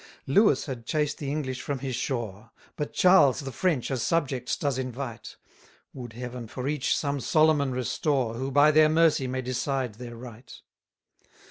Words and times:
43 0.25 0.33
Lewis 0.33 0.65
had 0.65 0.85
chased 0.87 1.19
the 1.19 1.29
English 1.29 1.61
from 1.61 1.77
his 1.77 1.95
shore; 1.95 2.49
But 2.75 2.91
Charles 2.91 3.41
the 3.41 3.51
French 3.51 3.91
as 3.91 4.01
subjects 4.01 4.57
does 4.57 4.79
invite: 4.79 5.35
Would 5.93 6.13
Heaven 6.13 6.47
for 6.47 6.67
each 6.67 6.97
some 6.97 7.19
Solomon 7.19 7.71
restore, 7.71 8.33
Who, 8.33 8.49
by 8.49 8.71
their 8.71 8.89
mercy, 8.89 9.27
may 9.27 9.43
decide 9.43 9.93
their 9.99 10.15
right! 10.15 10.59